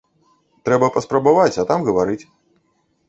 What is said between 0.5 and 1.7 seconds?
Трэба паспрабаваць, а